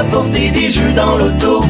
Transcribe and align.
apporter 0.00 0.50
des 0.50 0.70
jeux 0.70 0.92
dans 0.96 1.16
l'auto. 1.16 1.60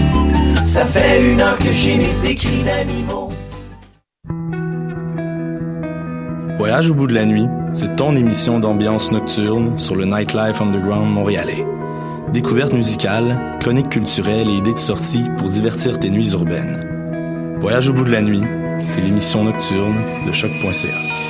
Voyage 6.58 6.90
au 6.90 6.94
bout 6.94 7.06
de 7.06 7.14
la 7.14 7.24
nuit, 7.24 7.48
c'est 7.72 7.96
ton 7.96 8.14
émission 8.14 8.60
d'ambiance 8.60 9.10
nocturne 9.10 9.78
sur 9.78 9.96
le 9.96 10.04
Nightlife 10.04 10.60
Underground 10.60 11.10
montréalais. 11.10 11.66
Découvertes 12.32 12.72
musicales, 12.72 13.56
chroniques 13.58 13.88
culturelles 13.88 14.48
et 14.48 14.58
idées 14.58 14.74
de 14.74 14.78
sortie 14.78 15.24
pour 15.36 15.48
divertir 15.48 15.98
tes 15.98 16.10
nuits 16.10 16.30
urbaines. 16.32 17.56
Voyage 17.58 17.88
au 17.88 17.92
bout 17.92 18.04
de 18.04 18.12
la 18.12 18.22
nuit, 18.22 18.44
c'est 18.84 19.00
l'émission 19.00 19.42
nocturne 19.44 19.96
de 20.24 20.32
choc.ca. 20.32 21.29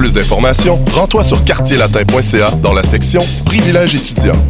Plus 0.00 0.14
d'informations, 0.14 0.82
rends-toi 0.94 1.22
sur 1.22 1.44
quartierlatin.ca 1.44 2.52
dans 2.52 2.72
la 2.72 2.82
section 2.82 3.20
Privilèges 3.44 3.94
étudiants. 3.94 4.42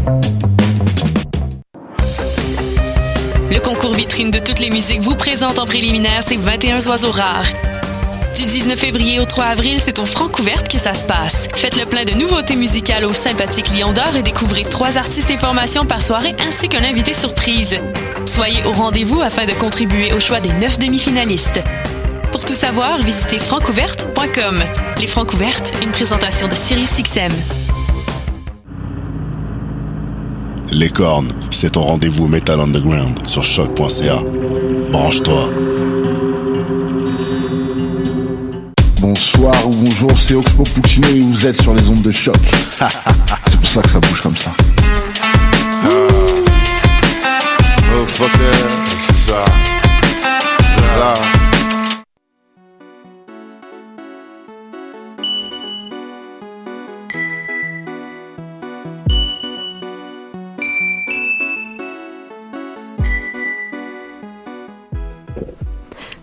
Le 3.51 3.59
concours 3.59 3.93
vitrine 3.93 4.31
de 4.31 4.39
toutes 4.39 4.61
les 4.61 4.71
musiques 4.71 5.01
vous 5.01 5.17
présente 5.17 5.59
en 5.59 5.67
préliminaire 5.67 6.23
ces 6.23 6.37
21 6.37 6.87
oiseaux 6.87 7.11
rares. 7.11 7.49
Du 8.37 8.45
19 8.45 8.79
février 8.79 9.19
au 9.19 9.25
3 9.25 9.47
avril, 9.47 9.81
c'est 9.81 9.99
au 9.99 10.05
Francouverte 10.05 10.69
que 10.69 10.79
ça 10.79 10.95
se 10.95 11.05
passe. 11.05 11.49
Faites 11.57 11.77
le 11.77 11.85
plein 11.85 12.05
de 12.05 12.13
nouveautés 12.13 12.55
musicales 12.55 13.05
au 13.05 13.13
sympathique 13.13 13.77
Lion 13.77 13.93
d'Or 13.93 14.15
et 14.17 14.23
découvrez 14.23 14.63
trois 14.63 14.99
artistes 14.99 15.31
et 15.31 15.37
formations 15.37 15.85
par 15.85 16.01
soirée 16.01 16.37
ainsi 16.47 16.69
qu'un 16.69 16.85
invité 16.85 17.13
surprise. 17.13 17.77
Soyez 18.25 18.63
au 18.67 18.71
rendez-vous 18.71 19.21
afin 19.21 19.47
de 19.47 19.53
contribuer 19.53 20.13
au 20.13 20.21
choix 20.21 20.39
des 20.39 20.53
neuf 20.53 20.79
demi-finalistes. 20.79 21.61
Pour 22.41 22.49
tout 22.49 22.55
savoir, 22.55 22.97
visitez 23.03 23.39
francouverte.com. 23.39 24.65
Les 24.99 25.07
Francouvertes, 25.07 25.75
une 25.83 25.91
présentation 25.91 26.49
de 26.49 26.55
SiriusXM. 26.55 27.31
Les 30.71 30.89
cornes, 30.89 31.29
c'est 31.51 31.73
ton 31.73 31.83
rendez-vous 31.83 32.29
Metal 32.29 32.59
Underground 32.59 33.27
sur 33.27 33.45
choc.ca. 33.45 34.23
Branche-toi. 34.91 35.51
Bonsoir 39.01 39.67
ou 39.67 39.73
bonjour, 39.73 40.19
c'est 40.19 40.35
Oxpo 40.35 40.63
Puccino 40.63 41.09
et 41.09 41.21
vous 41.21 41.47
êtes 41.47 41.61
sur 41.61 41.75
les 41.75 41.87
ondes 41.91 42.01
de 42.01 42.11
choc. 42.11 42.41
c'est 43.49 43.61
pour 43.61 43.69
ça 43.69 43.83
que 43.83 43.91
ça 43.91 44.01
bouge 44.01 44.23
comme 44.23 44.37
ça. 44.37 44.55
Oh 47.93 48.07
fucker, 48.07 48.67
c'est 49.07 49.31
ça. 49.31 49.45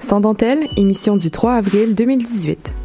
Sans 0.07 0.21
dentelle, 0.21 0.69
émission 0.77 1.17
du 1.17 1.31
3 1.31 1.55
avril 1.55 1.93
2018. 1.93 2.76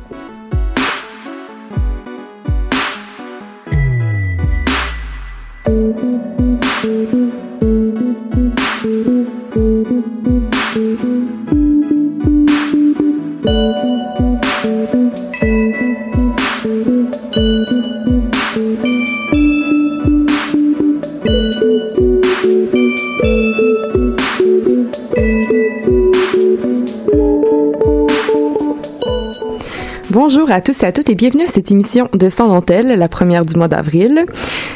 Bonjour 30.43 30.57
à 30.57 30.61
tous 30.61 30.83
et 30.83 30.87
à 30.87 30.91
toutes 30.91 31.09
et 31.09 31.15
bienvenue 31.15 31.45
à 31.45 31.47
cette 31.47 31.71
émission 31.71 32.09
de 32.13 32.29
Sans 32.29 32.49
dentelle, 32.49 32.99
la 32.99 33.07
première 33.07 33.47
du 33.47 33.55
mois 33.55 33.69
d'avril. 33.69 34.27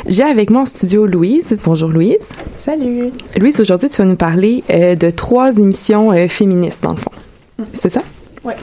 J'ai 0.07 0.23
avec 0.23 0.49
moi 0.49 0.61
en 0.61 0.65
studio 0.65 1.07
Louise. 1.07 1.59
Bonjour 1.65 1.89
Louise. 1.89 2.29
Salut. 2.57 3.11
Louise, 3.37 3.61
aujourd'hui 3.61 3.89
tu 3.89 3.97
vas 3.97 4.05
nous 4.05 4.15
parler 4.15 4.63
euh, 4.71 4.95
de 4.95 5.11
trois 5.11 5.57
émissions 5.57 6.13
euh, 6.13 6.29
féministes 6.29 6.85
dans 6.85 6.93
le 6.93 6.99
fond. 6.99 7.11
C'est 7.73 7.89
ça? 7.89 8.03
Ouais. 8.45 8.55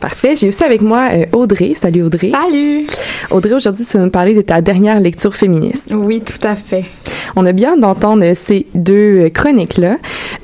Parfait. 0.00 0.34
J'ai 0.34 0.48
aussi 0.48 0.64
avec 0.64 0.80
moi 0.80 1.10
euh, 1.12 1.26
Audrey. 1.32 1.74
Salut 1.76 2.02
Audrey. 2.02 2.30
Salut. 2.30 2.88
Audrey, 3.30 3.54
aujourd'hui 3.54 3.84
tu 3.84 3.96
vas 3.96 4.02
nous 4.02 4.10
parler 4.10 4.34
de 4.34 4.42
ta 4.42 4.60
dernière 4.60 4.98
lecture 4.98 5.36
féministe. 5.36 5.94
Oui, 5.94 6.22
tout 6.22 6.44
à 6.44 6.56
fait. 6.56 6.86
On 7.36 7.46
a 7.46 7.52
bien 7.52 7.76
d'entendre 7.76 8.24
ces 8.34 8.66
deux 8.74 9.28
chroniques-là, 9.30 9.96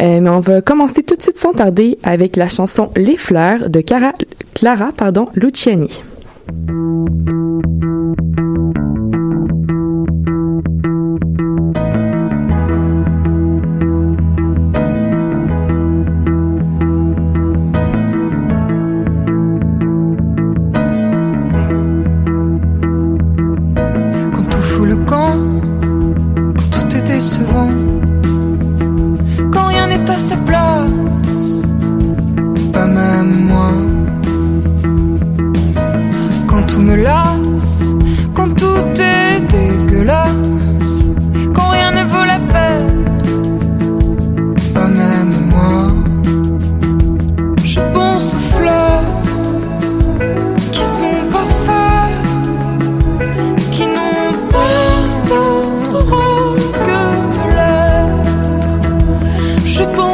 euh, 0.02 0.20
mais 0.20 0.30
on 0.30 0.40
va 0.40 0.60
commencer 0.62 1.02
tout 1.02 1.16
de 1.16 1.22
suite 1.22 1.38
sans 1.38 1.52
tarder 1.52 1.98
avec 2.02 2.36
la 2.36 2.48
chanson 2.48 2.90
Les 2.96 3.16
fleurs 3.16 3.68
de 3.68 3.80
Cara- 3.80 4.14
Clara 4.54 4.90
pardon, 4.96 5.26
Luciani. 5.34 6.02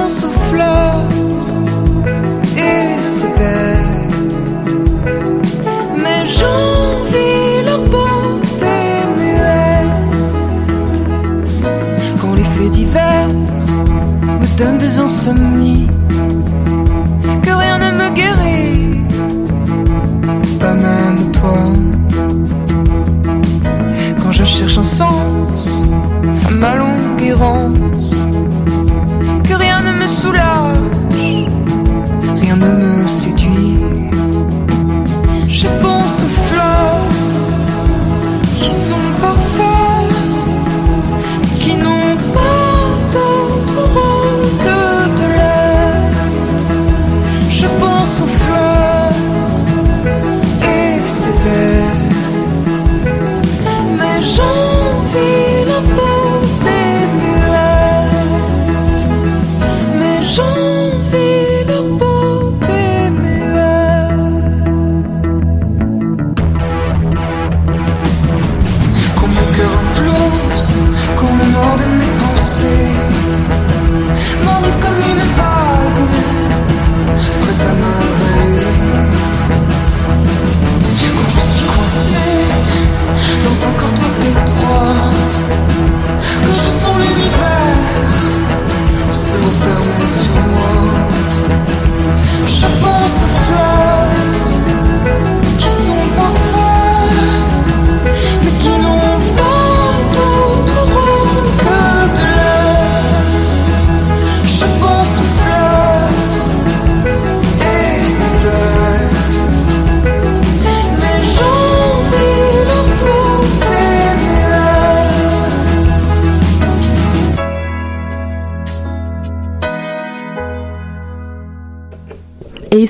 souffleur 0.09 1.01
et 2.56 2.99
c'est 3.05 3.29
bête. 3.39 4.75
Mais 6.03 6.27
j'envie 6.27 7.65
leur 7.65 7.83
beauté 7.83 8.77
muette. 9.19 11.03
Quand 12.21 12.35
les 12.35 12.45
faits 12.45 12.71
divers 12.71 13.29
me 14.41 14.59
donnent 14.59 14.79
des 14.79 14.99
insomnies. 14.99 15.89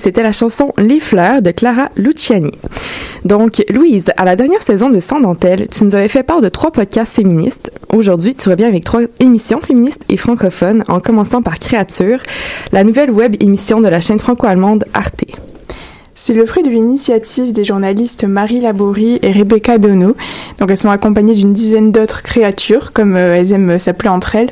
C'était 0.04 0.22
la 0.22 0.32
chanson 0.32 0.66
Les 0.76 1.00
fleurs 1.00 1.40
de 1.40 1.50
Clara 1.50 1.88
Luciani. 1.96 2.50
Donc, 3.24 3.64
Louise, 3.70 4.04
à 4.18 4.26
la 4.26 4.36
dernière 4.36 4.60
saison 4.60 4.90
de 4.90 5.00
Sans 5.00 5.18
dentelle, 5.18 5.66
tu 5.68 5.82
nous 5.82 5.94
avais 5.94 6.08
fait 6.08 6.22
part 6.22 6.42
de 6.42 6.50
trois 6.50 6.72
podcasts 6.72 7.14
féministes. 7.14 7.72
Aujourd'hui, 7.88 8.34
tu 8.34 8.50
reviens 8.50 8.68
avec 8.68 8.84
trois 8.84 9.00
émissions 9.18 9.60
féministes 9.60 10.02
et 10.10 10.18
francophones, 10.18 10.84
en 10.88 11.00
commençant 11.00 11.40
par 11.40 11.58
Créature, 11.58 12.18
la 12.70 12.84
nouvelle 12.84 13.10
web 13.10 13.34
émission 13.40 13.80
de 13.80 13.88
la 13.88 14.00
chaîne 14.00 14.18
franco-allemande 14.18 14.84
Arte. 14.92 15.24
C'est 16.26 16.32
le 16.32 16.46
fruit 16.46 16.62
de 16.62 16.70
l'initiative 16.70 17.52
des 17.52 17.66
journalistes 17.66 18.24
Marie 18.24 18.58
Laborie 18.58 19.18
et 19.20 19.30
Rebecca 19.30 19.76
Dono. 19.76 20.16
Donc 20.58 20.70
elles 20.70 20.78
sont 20.78 20.88
accompagnées 20.88 21.34
d'une 21.34 21.52
dizaine 21.52 21.92
d'autres 21.92 22.22
créatures, 22.22 22.94
comme 22.94 23.14
euh, 23.14 23.36
elles 23.36 23.52
aiment 23.52 23.78
s'appeler 23.78 24.08
entre 24.08 24.34
elles. 24.34 24.50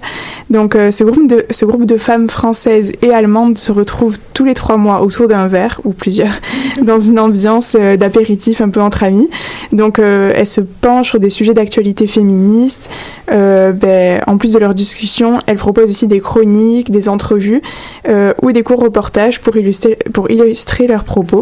Donc 0.51 0.75
euh, 0.75 0.91
ce, 0.91 1.03
groupe 1.03 1.27
de, 1.27 1.47
ce 1.49 1.65
groupe 1.65 1.87
de 1.87 1.97
femmes 1.97 2.29
françaises 2.29 2.93
et 3.01 3.15
allemandes 3.15 3.57
se 3.57 3.73
retrouvent 3.73 4.19
tous 4.35 4.45
les 4.45 4.53
trois 4.53 4.77
mois 4.77 5.01
autour 5.01 5.29
d'un 5.29 5.47
verre, 5.47 5.81
ou 5.85 5.95
plusieurs, 5.95 6.35
dans 6.83 6.99
une 6.99 7.19
ambiance 7.19 7.75
euh, 7.81 7.97
d'apéritif 7.97 8.61
un 8.61 8.69
peu 8.69 8.83
entre 8.83 9.03
amis. 9.03 9.31
Donc 9.73 9.99
elles 9.99 10.47
se 10.47 10.61
penchent 10.61 11.09
sur 11.09 11.21
des 11.21 11.31
sujets 11.31 11.55
d'actualité 11.55 12.07
féministe. 12.07 12.91
Ben, 13.29 14.21
en 14.27 14.37
plus 14.37 14.53
de 14.53 14.59
leurs 14.59 14.75
discussions, 14.75 15.39
elles 15.47 15.57
proposent 15.57 15.89
aussi 15.89 16.07
des 16.07 16.21
chroniques, 16.21 16.91
des 16.91 17.09
entrevues 17.09 17.63
ou 18.43 18.53
des 18.53 18.63
courts 18.63 18.81
reportages 18.81 19.41
pour 19.41 19.57
illustrer, 19.57 20.87
leurs 20.87 21.05
propos. 21.05 21.41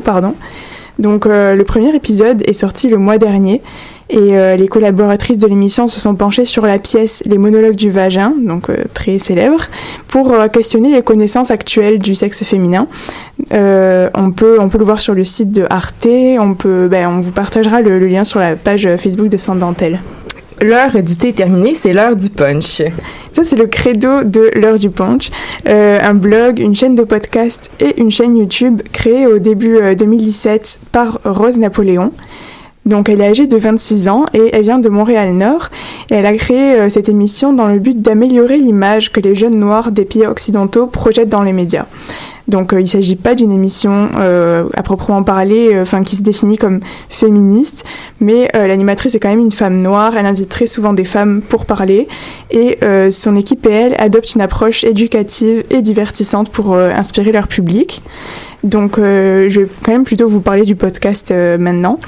Donc 1.00 1.24
euh, 1.26 1.56
le 1.56 1.64
premier 1.64 1.94
épisode 1.94 2.42
est 2.46 2.52
sorti 2.52 2.88
le 2.88 2.98
mois 2.98 3.16
dernier 3.16 3.62
et 4.10 4.36
euh, 4.36 4.56
les 4.56 4.68
collaboratrices 4.68 5.38
de 5.38 5.46
l'émission 5.46 5.88
se 5.88 5.98
sont 5.98 6.14
penchées 6.14 6.44
sur 6.44 6.66
la 6.66 6.78
pièce 6.78 7.22
Les 7.26 7.38
monologues 7.38 7.76
du 7.76 7.90
vagin, 7.90 8.34
donc 8.36 8.68
euh, 8.68 8.76
très 8.92 9.18
célèbre, 9.18 9.62
pour 10.08 10.34
questionner 10.52 10.92
les 10.92 11.02
connaissances 11.02 11.50
actuelles 11.50 11.98
du 11.98 12.14
sexe 12.14 12.44
féminin. 12.44 12.86
on, 13.52 14.32
peut, 14.32 14.58
on 14.60 14.68
peut 14.68 14.78
le 14.78 14.84
voir 14.84 15.00
sur 15.00 15.14
le 15.14 15.24
site 15.24 15.52
de 15.52 15.64
Arte, 15.70 16.08
on, 16.38 16.54
peut, 16.54 16.88
ben, 16.90 17.08
on 17.08 17.20
vous 17.20 17.30
partagera 17.30 17.82
le, 17.82 17.98
lien 18.00 18.24
sur 18.24 18.40
la 18.40 18.56
page 18.56 18.88
Facebook 18.96 19.28
de 19.28 19.36
Sans 19.36 19.54
Dentelle. 19.54 20.00
L'heure 20.60 21.02
du 21.02 21.16
thé 21.16 21.28
est 21.28 21.32
terminée, 21.32 21.74
c'est 21.74 21.92
l'heure 21.92 22.16
du 22.16 22.28
punch. 22.28 22.82
Ça, 23.32 23.44
c'est 23.44 23.56
le 23.56 23.66
credo 23.66 24.24
de 24.24 24.50
l'heure 24.54 24.76
du 24.76 24.90
punch. 24.90 25.30
Euh, 25.66 25.98
un 26.02 26.14
blog, 26.14 26.58
une 26.58 26.74
chaîne 26.74 26.94
de 26.94 27.02
podcast 27.02 27.70
et 27.80 27.98
une 27.98 28.10
chaîne 28.10 28.36
YouTube 28.36 28.82
créée 28.92 29.26
au 29.26 29.38
début 29.38 29.78
2017 29.96 30.80
euh, 30.82 30.86
par 30.92 31.18
Rose 31.24 31.58
Napoléon. 31.58 32.12
Donc 32.86 33.08
elle 33.08 33.20
est 33.20 33.28
âgée 33.28 33.46
de 33.46 33.56
26 33.56 34.08
ans 34.08 34.24
et 34.34 34.50
elle 34.52 34.62
vient 34.62 34.78
de 34.78 34.88
Montréal-Nord 34.88 35.68
elle 36.10 36.26
a 36.26 36.34
créé 36.34 36.74
euh, 36.74 36.88
cette 36.88 37.08
émission 37.08 37.52
dans 37.52 37.68
le 37.68 37.78
but 37.78 38.00
d'améliorer 38.00 38.58
l'image 38.58 39.12
que 39.12 39.20
les 39.20 39.36
jeunes 39.36 39.58
noirs 39.58 39.92
des 39.92 40.04
pays 40.04 40.26
occidentaux 40.26 40.86
projettent 40.86 41.28
dans 41.28 41.42
les 41.42 41.52
médias. 41.52 41.86
Donc 42.50 42.72
euh, 42.72 42.80
il 42.80 42.84
ne 42.84 42.88
s'agit 42.88 43.16
pas 43.16 43.34
d'une 43.34 43.52
émission 43.52 44.10
euh, 44.18 44.64
à 44.74 44.82
proprement 44.82 45.22
parler, 45.22 45.70
euh, 45.72 45.82
enfin 45.82 46.02
qui 46.02 46.16
se 46.16 46.22
définit 46.22 46.58
comme 46.58 46.80
féministe, 47.08 47.84
mais 48.20 48.50
l'animatrice 48.52 49.14
est 49.14 49.20
quand 49.20 49.30
même 49.30 49.40
une 49.40 49.52
femme 49.52 49.80
noire. 49.80 50.16
Elle 50.16 50.26
invite 50.26 50.48
très 50.48 50.66
souvent 50.66 50.92
des 50.92 51.04
femmes 51.04 51.40
pour 51.40 51.64
parler 51.64 52.08
et 52.50 52.78
son 53.10 53.36
équipe 53.36 53.66
et 53.66 53.72
elle 53.72 53.94
adoptent 53.98 54.34
une 54.34 54.40
approche 54.40 54.84
éducative 54.84 55.64
et 55.70 55.80
divertissante 55.80 56.50
pour 56.50 56.74
inspirer 56.74 57.32
leur 57.32 57.48
public. 57.48 58.02
Donc 58.64 58.96
je 58.96 59.60
vais 59.60 59.68
quand 59.82 59.92
même 59.92 60.04
plutôt 60.04 60.28
vous 60.28 60.40
parler 60.40 60.64
du 60.64 60.76
podcast 60.76 61.32
maintenant. 61.58 61.98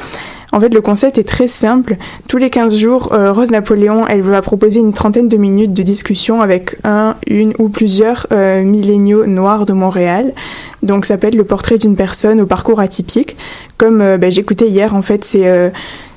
En 0.53 0.61
fait, 0.61 0.73
le 0.73 0.83
concept 0.83 1.17
est 1.17 1.27
très 1.27 1.49
simple. 1.49 1.97
Tous 2.29 2.37
les 2.37 2.51
15 2.51 2.77
jours, 2.77 3.15
euh, 3.15 3.33
Rose 3.33 3.51
Napoléon, 3.51 4.07
elle 4.07 4.21
va 4.21 4.43
proposer 4.43 4.81
une 4.81 4.93
trentaine 4.93 5.29
de 5.29 5.39
minutes 5.39 5.73
de 5.73 5.83
discussion 5.83 6.43
avec 6.43 6.77
un, 6.85 7.17
une 7.27 7.55
ou 7.59 7.71
plusieurs 7.71 8.27
euh, 8.33 8.63
milléniaux 8.63 9.25
noirs 9.25 9.65
de 9.65 9.73
Montréal. 9.73 10.35
Donc 10.83 11.07
ça 11.07 11.17
peut 11.17 11.29
être 11.29 11.37
le 11.37 11.45
portrait 11.45 11.79
d'une 11.79 11.97
personne 11.97 12.39
au 12.39 12.47
parcours 12.47 12.81
atypique. 12.81 13.35
Comme 13.79 14.03
euh, 14.03 14.19
ben, 14.19 14.31
j'écoutais 14.31 14.69
hier, 14.69 14.95
en 14.95 15.01
fait, 15.01 15.25
c'est... 15.25 15.73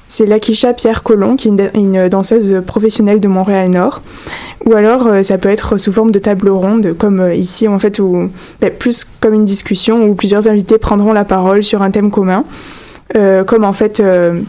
c'est 0.07 0.25
Lakisha 0.25 0.73
Pierre 0.73 1.01
Colomb, 1.01 1.37
qui 1.37 1.47
est 1.47 1.71
une, 1.73 2.09
danseuse 2.09 2.61
professionnelle 2.67 3.21
de 3.21 3.29
Montréal-Nord. 3.29 4.01
Ou 4.65 4.73
alors, 4.73 5.07
ça 5.23 5.37
peut 5.37 5.49
être 5.49 5.77
sous 5.77 5.93
forme 5.93 6.11
de 6.11 6.19
table 6.19 6.49
ronde, 6.49 6.93
comme 6.97 7.31
ici, 7.33 7.67
en 7.67 7.79
fait, 7.79 7.99
ou 7.99 8.29
ben, 8.59 8.69
plus 8.69 9.05
comme 9.21 9.33
une 9.33 9.45
discussion 9.45 10.03
où 10.03 10.13
plusieurs 10.13 10.47
invités 10.47 10.77
prendront 10.77 11.13
la 11.13 11.23
parole 11.23 11.63
sur 11.63 11.81
un 11.81 11.89
thème 11.89 12.11
commun. 12.11 12.43
Euh, 13.15 13.43
comme 13.43 13.63
en 13.63 13.73
fait 13.73 13.99
euh, 13.99 14.41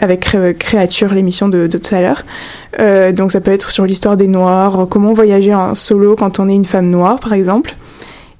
avec 0.00 0.26
Créature, 0.58 1.14
l'émission 1.14 1.48
de, 1.48 1.66
tout 1.66 1.94
à 1.94 2.00
l'heure. 2.00 2.24
Euh, 2.80 3.12
donc 3.12 3.32
ça 3.32 3.40
peut 3.40 3.52
être 3.52 3.70
sur 3.70 3.84
l'histoire 3.84 4.16
des 4.16 4.26
Noirs, 4.26 4.86
comment 4.88 5.12
voyager 5.12 5.54
en 5.54 5.74
solo 5.74 6.16
quand 6.16 6.40
on 6.40 6.48
est 6.48 6.54
une 6.54 6.64
femme 6.64 6.90
noire, 6.90 7.20
par 7.20 7.34
exemple. 7.34 7.76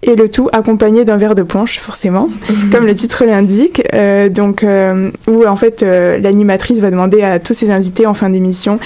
Et 0.03 0.17
le 0.17 0.31
tout 0.31 0.49
accompagné 0.53 1.05
d'un 1.05 1.19
verre 1.19 1.35
de 1.35 1.43
punch, 1.43 1.79
forcément, 1.79 2.29
comme 2.73 2.87
le 2.87 2.95
titre 2.95 3.25
l'indique. 3.27 3.83
donc, 4.31 4.65
où 5.29 5.47
en 5.47 5.57
fait 5.57 5.83
l'animatrice 5.83 6.81
va 6.81 6.91
demander 6.91 7.21
à 7.23 7.39
tous 7.39 7.53
ses 7.53 7.71
invités 7.71 8.07
en 8.07 8.15
fin 8.15 8.31
d'émission 8.31 8.81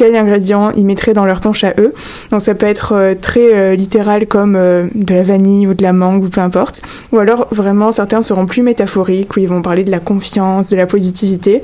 quels 0.00 0.16
ingrédients 0.16 0.70
ils 0.78 0.86
mettraient 0.86 1.12
dans 1.12 1.26
leur 1.26 1.40
punch 1.40 1.62
à 1.62 1.74
eux. 1.76 1.92
Donc 2.30 2.40
ça 2.40 2.54
peut 2.54 2.64
être 2.64 2.94
euh, 2.94 3.14
très 3.14 3.52
euh, 3.52 3.74
littéral 3.74 4.26
comme 4.26 4.56
euh, 4.56 4.86
de 4.94 5.14
la 5.14 5.22
vanille 5.22 5.66
ou 5.66 5.74
de 5.74 5.82
la 5.82 5.92
mangue 5.92 6.24
ou 6.24 6.30
peu 6.30 6.40
importe. 6.40 6.80
Ou 7.12 7.18
alors 7.18 7.48
vraiment 7.50 7.92
certains 7.92 8.22
seront 8.22 8.46
plus 8.46 8.62
métaphoriques 8.62 9.36
où 9.36 9.40
ils 9.40 9.48
vont 9.48 9.60
parler 9.60 9.84
de 9.84 9.90
la 9.90 10.00
confiance, 10.00 10.70
de 10.70 10.76
la 10.76 10.86
positivité. 10.86 11.60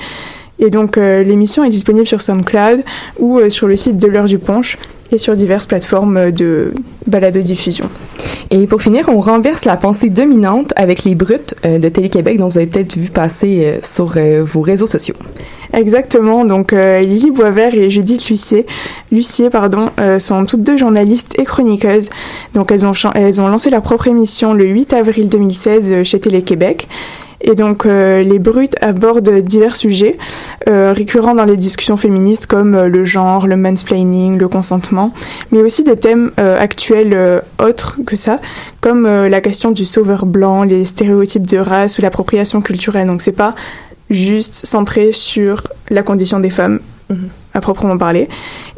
Et 0.59 0.69
donc 0.69 0.97
l'émission 0.97 1.64
est 1.64 1.69
disponible 1.69 2.07
sur 2.07 2.23
SoundCloud 2.23 2.83
ou 3.19 3.40
sur 3.50 3.66
le 3.66 3.76
site 3.76 3.99
de 3.99 4.07
l'heure 4.07 4.25
du 4.25 4.38
punch 4.38 4.78
et 5.12 5.18
sur 5.18 5.34
diverses 5.34 5.66
plateformes 5.66 6.30
de 6.30 6.72
balado-diffusion. 7.06 7.88
Et 8.50 8.66
pour 8.66 8.80
finir, 8.80 9.08
on 9.08 9.20
renverse 9.20 9.64
la 9.64 9.76
pensée 9.76 10.08
dominante 10.08 10.72
avec 10.76 11.04
les 11.04 11.14
brutes 11.14 11.54
euh, 11.64 11.78
de 11.78 11.88
Télé-Québec 11.88 12.38
dont 12.38 12.48
vous 12.48 12.58
avez 12.58 12.66
peut-être 12.66 12.96
vu 12.96 13.08
passer 13.10 13.62
euh, 13.64 13.78
sur 13.82 14.14
euh, 14.16 14.42
vos 14.44 14.60
réseaux 14.60 14.86
sociaux. 14.86 15.16
Exactement, 15.72 16.44
donc 16.44 16.72
Lily 16.72 17.32
Boisvert 17.32 17.75
et 17.75 17.90
Judith 17.90 18.30
Lucier, 18.30 18.66
Lucier 19.10 19.50
pardon, 19.50 19.90
sont 20.18 20.46
toutes 20.46 20.62
deux 20.62 20.78
journalistes 20.78 21.38
et 21.38 21.44
chroniqueuses. 21.44 22.08
Donc 22.54 22.70
elles 22.70 22.86
ont, 22.86 22.92
elles 23.14 23.40
ont 23.40 23.48
lancé 23.48 23.68
leur 23.68 23.82
propre 23.82 24.06
émission 24.06 24.54
le 24.54 24.64
8 24.64 24.92
avril 24.94 25.28
2016 25.28 26.04
chez 26.04 26.20
Télé-Québec. 26.20 26.86
Et 27.40 27.55
donc 27.55 27.87
euh, 27.87 28.23
les 28.23 28.38
brutes 28.38 28.75
abordent 28.81 29.40
divers 29.40 29.76
sujets 29.76 30.16
euh, 30.69 30.93
récurrents 30.93 31.35
dans 31.35 31.45
les 31.45 31.57
discussions 31.57 31.97
féministes 31.97 32.47
comme 32.47 32.75
euh, 32.75 32.88
le 32.88 33.05
genre, 33.05 33.47
le 33.47 33.57
mansplaining, 33.57 34.38
le 34.38 34.49
consentement, 34.49 35.12
mais 35.52 35.61
aussi 35.61 35.85
des 35.85 35.97
thèmes 35.97 36.31
actuels 36.37 37.43
autres 37.62 37.99
que 38.07 38.16
ça, 38.16 38.40
comme 38.81 39.07
la 39.07 39.40
question 39.40 39.71
du 39.71 39.85
sauveur 39.85 40.26
blanc, 40.26 40.64
les 40.64 40.85
stéréotypes 40.85 41.47
de 41.47 41.59
race 41.59 41.99
ou 41.99 42.02
l'appropriation 42.02 42.61
culturelle. 42.61 43.07
Donc 43.07 43.21
c'est 43.21 43.33
pas 43.33 43.55
juste 44.11 44.66
centré 44.66 45.12
sur 45.12 45.69
la 45.90 46.02
condition 46.02 46.40
des 46.40 46.50
femmes 46.50 46.81
mhm. 47.11 47.28
À 47.56 47.60
proprement 47.60 47.96
parler. 47.96 48.28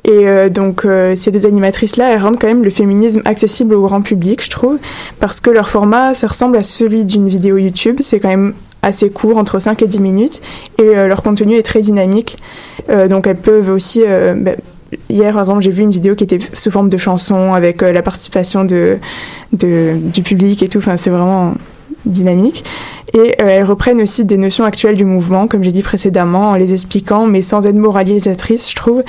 Et 0.05 0.27
euh, 0.29 0.49
donc 0.49 0.85
euh, 0.85 1.15
ces 1.15 1.31
deux 1.31 1.45
animatrices-là, 1.45 2.13
elles 2.13 2.21
rendent 2.21 2.39
quand 2.39 2.47
même 2.47 2.63
le 2.63 2.71
féminisme 2.71 3.21
accessible 3.25 3.75
au 3.75 3.83
grand 3.83 4.01
public, 4.01 4.43
je 4.43 4.51
trouve, 4.51 4.79
parce 5.21 5.41
que 5.41 5.51
leur 5.51 5.69
format, 5.69 6.15
ça 6.15 6.29
ressemble 6.29 6.57
à 6.57 6.63
celui 6.63 7.05
d'une 7.05 7.29
vidéo 7.29 7.59
YouTube. 7.59 7.97
C'est 8.01 8.21
quand 8.21 8.29
même 8.29 8.55
assez 8.83 9.11
court, 9.11 9.37
entre 9.37 9.59
5 9.59 9.83
et 9.83 9.89
10 9.89 9.99
minutes, 9.99 10.41
et 10.79 10.83
euh, 10.83 11.09
leur 11.09 11.23
contenu 11.23 11.57
est 11.57 11.65
très 11.65 11.81
dynamique. 11.81 12.39
donc 13.11 13.27
elles 13.27 13.37
peuvent 13.37 13.71
aussi... 13.71 14.03
Ben, 14.03 14.57
hier, 15.11 15.33
par 15.33 15.41
exemple, 15.41 15.61
j'ai 15.61 15.71
vu 15.71 15.83
une 15.83 15.91
vidéo 15.91 16.15
qui 16.15 16.25
était 16.25 16.39
sous 16.55 16.71
forme 16.71 16.89
de 16.89 16.97
chanson 16.97 17.53
avec 17.53 17.83
la 17.83 18.03
participation 18.03 18.65
de, 18.65 18.99
du 19.53 20.23
public 20.23 20.63
et 20.63 20.69
tout. 20.69 20.79
Enfin, 20.79 20.97
c'est 20.97 21.11
vraiment 21.11 21.55
dynamique. 22.09 22.65
Et 23.15 23.37
euh, 23.41 23.47
elles 23.47 23.65
reprennent 23.65 24.03
aussi 24.03 24.25
des 24.25 24.37
notions 24.37 24.65
actuelles 24.65 24.97
du 24.97 25.05
mouvement, 25.05 25.47
comme 25.47 25.63
j'ai 25.63 25.73
dit 25.73 25.83
précédemment, 25.83 26.51
en 26.51 26.55
les 26.55 26.73
expliquant, 26.73 27.27
mais 27.27 27.43
sans 27.43 27.67
être 27.67 27.75
moralisatrice, 27.75 28.71
je 28.71 28.77
trouve. 28.77 29.03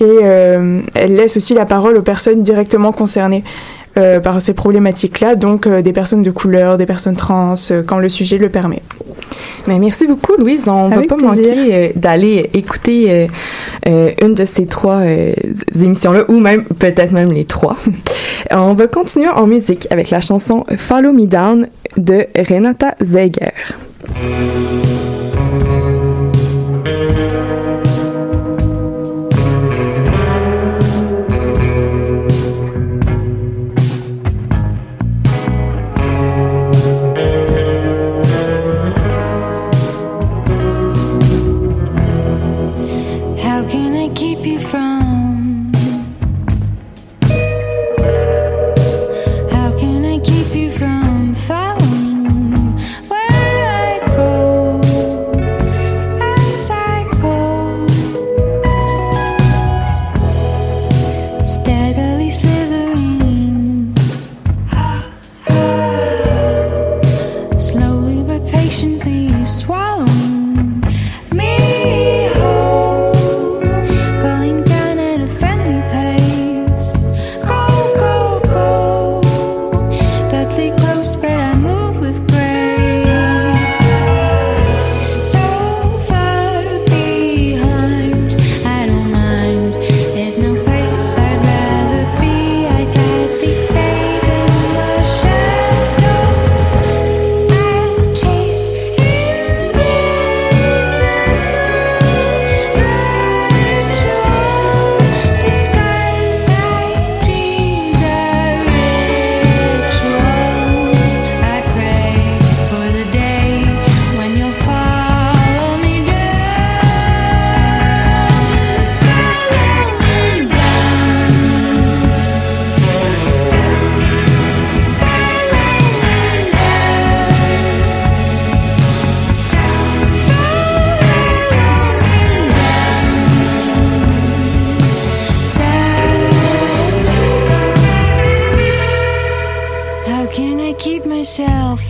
Et 0.00 0.04
euh, 0.04 0.80
elles 0.94 1.14
laissent 1.14 1.36
aussi 1.36 1.54
la 1.54 1.66
parole 1.66 1.96
aux 1.96 2.02
personnes 2.02 2.42
directement 2.42 2.92
concernées. 2.92 3.44
Euh, 3.98 4.20
par 4.20 4.40
ces 4.40 4.54
problématiques-là, 4.54 5.34
donc 5.34 5.68
des 5.68 5.92
personnes 5.92 6.22
de 6.22 6.30
couleur, 6.30 6.78
des 6.78 6.86
personnes 6.86 7.14
trans, 7.14 7.52
quand 7.86 7.98
le 7.98 8.08
sujet 8.08 8.38
le 8.38 8.48
permet. 8.48 8.80
Mais 9.66 9.78
merci 9.78 10.06
beaucoup, 10.06 10.32
Louise. 10.38 10.66
On 10.66 10.88
ne 10.88 10.94
va 10.94 11.02
pas 11.02 11.18
manquer 11.18 11.92
d'aller 11.94 12.48
écouter 12.54 13.28
une 13.84 14.32
de 14.32 14.44
ces 14.46 14.64
trois 14.64 15.02
émissions-là, 15.78 16.24
ou 16.28 16.40
même 16.40 16.64
peut-être 16.64 17.12
même 17.12 17.32
les 17.32 17.44
trois. 17.44 17.76
On 18.50 18.72
va 18.72 18.86
continuer 18.86 19.28
en 19.28 19.46
musique 19.46 19.86
avec 19.90 20.08
la 20.08 20.22
chanson 20.22 20.64
Follow 20.78 21.12
Me 21.12 21.26
Down 21.26 21.66
de 21.94 22.28
Renata 22.32 22.94
Zeger. 22.98 23.74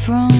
From 0.03 0.32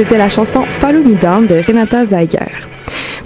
C'était 0.00 0.16
la 0.16 0.30
chanson 0.30 0.62
Follow 0.66 1.04
Me 1.04 1.14
Down 1.14 1.46
de 1.46 1.56
Renata 1.56 2.06
Zeiger. 2.06 2.38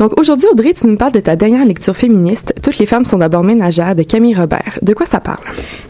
Donc 0.00 0.19
aujourd'hui, 0.19 0.49
Audrey, 0.50 0.75
tu 0.75 0.88
nous 0.88 0.97
parles 0.97 1.12
de 1.12 1.21
ta 1.21 1.37
dernière 1.37 1.64
lecture 1.64 1.95
féministe, 1.95 2.52
Toutes 2.61 2.78
les 2.78 2.87
femmes 2.87 3.04
sont 3.04 3.19
d'abord 3.19 3.45
ménagères 3.45 3.95
de 3.95 4.02
Camille 4.02 4.35
Robert. 4.35 4.81
De 4.83 4.93
quoi 4.93 5.07
ça 5.07 5.21
parle? 5.21 5.38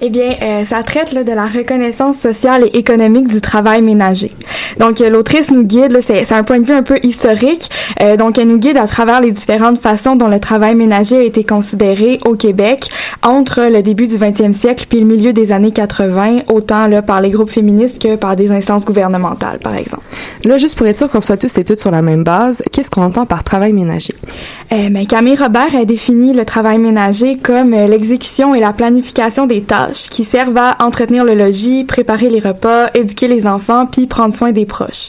Eh 0.02 0.10
bien, 0.10 0.36
euh, 0.42 0.66
ça 0.66 0.82
traite 0.82 1.12
là, 1.12 1.24
de 1.24 1.32
la 1.32 1.46
reconnaissance 1.46 2.18
sociale 2.18 2.64
et 2.64 2.76
économique 2.76 3.28
du 3.28 3.40
travail 3.40 3.80
ménager. 3.80 4.30
Donc, 4.78 5.00
euh, 5.00 5.08
l'autrice 5.08 5.50
nous 5.50 5.64
guide, 5.64 5.98
c'est 6.00 6.32
un 6.32 6.42
point 6.42 6.60
de 6.60 6.66
vue 6.66 6.74
un 6.74 6.82
peu 6.82 6.98
historique, 7.02 7.70
euh, 8.02 8.16
donc 8.16 8.38
elle 8.38 8.48
nous 8.48 8.58
guide 8.58 8.76
à 8.76 8.86
travers 8.86 9.20
les 9.20 9.32
différentes 9.32 9.80
façons 9.80 10.16
dont 10.16 10.28
le 10.28 10.40
travail 10.40 10.74
ménager 10.74 11.16
a 11.16 11.22
été 11.22 11.44
considéré 11.44 12.20
au 12.24 12.34
Québec 12.34 12.88
entre 13.22 13.62
le 13.70 13.82
début 13.82 14.08
du 14.08 14.16
20e 14.16 14.52
siècle 14.52 14.86
puis 14.88 15.00
le 15.00 15.06
milieu 15.06 15.32
des 15.32 15.52
années 15.52 15.70
80, 15.70 16.40
autant 16.52 16.86
là, 16.86 17.02
par 17.02 17.20
les 17.20 17.30
groupes 17.30 17.50
féministes 17.50 18.00
que 18.02 18.16
par 18.16 18.36
des 18.36 18.50
instances 18.52 18.84
gouvernementales, 18.84 19.58
par 19.58 19.74
exemple. 19.76 20.02
Là, 20.44 20.58
juste 20.58 20.76
pour 20.76 20.86
être 20.86 20.98
sûr 20.98 21.10
qu'on 21.10 21.20
soit 21.20 21.36
tous 21.36 21.56
et 21.58 21.64
toutes 21.64 21.78
sur 21.78 21.90
la 21.90 22.02
même 22.02 22.24
base, 22.24 22.62
qu'est-ce 22.72 22.90
qu'on 22.90 23.02
entend 23.02 23.26
par 23.26 23.44
travail 23.44 23.72
ménager? 23.72 24.14
Euh, 24.72 24.88
ben, 24.90 25.06
Camille 25.06 25.36
Robert 25.36 25.74
a 25.74 25.84
défini 25.84 26.32
le 26.32 26.44
travail 26.44 26.78
ménager 26.78 27.36
comme 27.36 27.74
euh, 27.74 27.86
l'exécution 27.86 28.54
et 28.54 28.60
la 28.60 28.72
planification 28.72 29.46
des 29.46 29.62
tâches 29.62 30.08
qui 30.10 30.24
servent 30.24 30.56
à 30.56 30.76
entretenir 30.80 31.24
le 31.24 31.34
logis, 31.34 31.84
préparer 31.84 32.28
les 32.28 32.40
repas, 32.40 32.88
éduquer 32.94 33.28
les 33.28 33.46
enfants, 33.46 33.86
puis 33.86 34.06
prendre 34.06 34.34
soin 34.34 34.52
des 34.52 34.63
proches. 34.64 35.08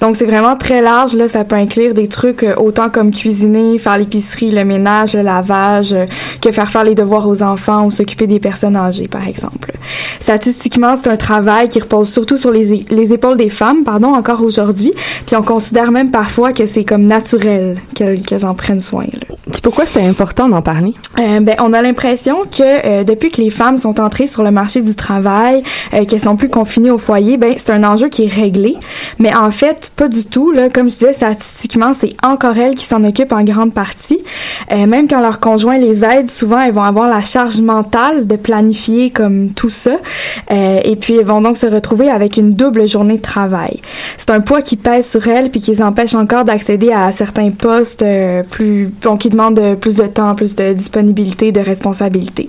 Donc 0.00 0.16
c'est 0.16 0.24
vraiment 0.24 0.56
très 0.56 0.80
large 0.82 1.14
là, 1.14 1.28
ça 1.28 1.44
peut 1.44 1.56
inclure 1.56 1.94
des 1.94 2.08
trucs 2.08 2.42
euh, 2.42 2.54
autant 2.56 2.90
comme 2.90 3.10
cuisiner, 3.10 3.78
faire 3.78 3.98
l'épicerie, 3.98 4.50
le 4.50 4.64
ménage, 4.64 5.14
le 5.14 5.22
lavage, 5.22 5.92
euh, 5.92 6.06
que 6.40 6.52
faire 6.52 6.70
faire 6.70 6.84
les 6.84 6.94
devoirs 6.94 7.28
aux 7.28 7.42
enfants 7.42 7.86
ou 7.86 7.90
s'occuper 7.90 8.26
des 8.26 8.40
personnes 8.40 8.76
âgées 8.76 9.08
par 9.08 9.26
exemple. 9.26 9.72
Statistiquement, 10.20 10.96
c'est 10.96 11.08
un 11.08 11.16
travail 11.16 11.68
qui 11.68 11.80
repose 11.80 12.08
surtout 12.08 12.36
sur 12.36 12.50
les, 12.50 12.84
les 12.88 13.12
épaules 13.12 13.36
des 13.36 13.48
femmes, 13.48 13.84
pardon, 13.84 14.14
encore 14.14 14.42
aujourd'hui, 14.42 14.92
puis 15.26 15.36
on 15.36 15.42
considère 15.42 15.90
même 15.90 16.10
parfois 16.10 16.52
que 16.52 16.66
c'est 16.66 16.84
comme 16.84 17.04
naturel 17.04 17.76
qu'elles 17.94 18.20
qu'elles 18.22 18.46
en 18.46 18.54
prennent 18.54 18.80
soin. 18.80 19.04
là. 19.04 19.36
Puis 19.50 19.60
pourquoi 19.60 19.86
c'est 19.86 20.02
important 20.02 20.48
d'en 20.48 20.62
parler? 20.62 20.94
Euh, 21.18 21.40
ben, 21.40 21.56
on 21.60 21.72
a 21.72 21.82
l'impression 21.82 22.42
que 22.44 22.62
euh, 22.62 23.04
depuis 23.04 23.30
que 23.30 23.40
les 23.40 23.50
femmes 23.50 23.76
sont 23.76 24.00
entrées 24.00 24.26
sur 24.26 24.42
le 24.42 24.50
marché 24.50 24.80
du 24.80 24.94
travail, 24.94 25.62
euh, 25.94 26.04
qu'elles 26.04 26.20
sont 26.20 26.36
plus 26.36 26.48
confinées 26.48 26.90
au 26.90 26.98
foyer, 26.98 27.36
ben 27.36 27.54
c'est 27.56 27.70
un 27.70 27.82
enjeu 27.84 28.08
qui 28.08 28.24
est 28.24 28.32
réglé. 28.32 28.76
Mais 29.18 29.34
en 29.34 29.50
fait, 29.50 29.90
pas 29.96 30.08
du 30.08 30.24
tout. 30.24 30.52
Là, 30.52 30.68
comme 30.68 30.88
je 30.88 30.94
disais, 30.94 31.12
statistiquement, 31.12 31.92
c'est 31.98 32.14
encore 32.22 32.56
elles 32.56 32.74
qui 32.74 32.84
s'en 32.84 33.04
occupent 33.04 33.32
en 33.32 33.44
grande 33.44 33.72
partie. 33.72 34.18
Euh, 34.70 34.86
même 34.86 35.08
quand 35.08 35.20
leur 35.20 35.40
conjoint 35.40 35.78
les 35.78 36.04
aide, 36.04 36.30
souvent 36.30 36.60
elles 36.60 36.72
vont 36.72 36.82
avoir 36.82 37.08
la 37.08 37.20
charge 37.20 37.60
mentale 37.60 38.26
de 38.26 38.36
planifier 38.36 39.10
comme 39.10 39.50
tout 39.50 39.70
ça. 39.70 39.96
Euh, 40.50 40.80
et 40.84 40.96
puis 40.96 41.16
elles 41.16 41.26
vont 41.26 41.40
donc 41.40 41.56
se 41.56 41.66
retrouver 41.66 42.10
avec 42.10 42.36
une 42.36 42.54
double 42.54 42.86
journée 42.86 43.16
de 43.16 43.22
travail. 43.22 43.80
C'est 44.16 44.30
un 44.30 44.40
poids 44.40 44.62
qui 44.62 44.76
pèse 44.76 45.10
sur 45.10 45.26
elles 45.28 45.50
puis 45.50 45.60
qui 45.60 45.70
les 45.70 45.82
empêche 45.82 46.14
encore 46.14 46.44
d'accéder 46.44 46.92
à 46.92 47.12
certains 47.12 47.50
postes 47.50 48.02
euh, 48.02 48.42
plus, 48.42 48.92
bon, 49.02 49.16
qui 49.16 49.30
demandent 49.30 49.58
euh, 49.58 49.74
plus 49.74 49.94
de 49.96 50.06
temps, 50.06 50.34
plus 50.34 50.54
de 50.54 50.72
disponibilité, 50.72 51.52
de 51.52 51.60
responsabilité. 51.60 52.48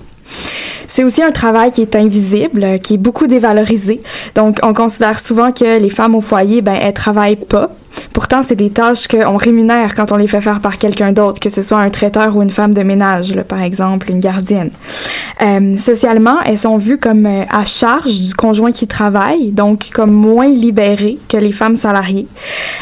C'est 0.86 1.04
aussi 1.04 1.22
un 1.22 1.32
travail 1.32 1.72
qui 1.72 1.82
est 1.82 1.96
invisible, 1.96 2.64
euh, 2.64 2.78
qui 2.78 2.94
est 2.94 2.98
beaucoup 2.98 3.26
dévalorisé. 3.26 4.00
Donc, 4.34 4.58
on 4.62 4.72
considère 4.74 5.18
souvent 5.18 5.50
que 5.52 5.80
les 5.80 5.90
femmes 5.90 6.14
au 6.14 6.20
foyer, 6.20 6.62
ben, 6.62 6.78
elles 6.80 6.92
travaillent 6.92 7.36
pas. 7.36 7.70
Pourtant, 8.12 8.42
c'est 8.42 8.56
des 8.56 8.70
tâches 8.70 9.08
qu'on 9.08 9.36
rémunère 9.36 9.94
quand 9.94 10.12
on 10.12 10.16
les 10.16 10.28
fait 10.28 10.40
faire 10.40 10.60
par 10.60 10.78
quelqu'un 10.78 11.12
d'autre, 11.12 11.40
que 11.40 11.50
ce 11.50 11.62
soit 11.62 11.78
un 11.78 11.90
traiteur 11.90 12.36
ou 12.36 12.42
une 12.42 12.50
femme 12.50 12.72
de 12.72 12.82
ménage, 12.82 13.34
par 13.48 13.62
exemple, 13.62 14.10
une 14.10 14.20
gardienne. 14.20 14.70
Euh, 15.42 15.76
socialement, 15.76 16.36
elles 16.44 16.58
sont 16.58 16.78
vues 16.78 16.98
comme 16.98 17.26
euh, 17.26 17.44
à 17.50 17.64
charge 17.64 18.20
du 18.20 18.34
conjoint 18.34 18.72
qui 18.72 18.86
travaille, 18.86 19.50
donc 19.50 19.90
comme 19.92 20.12
moins 20.12 20.48
libérées 20.48 21.18
que 21.28 21.36
les 21.36 21.52
femmes 21.52 21.76
salariées. 21.76 22.26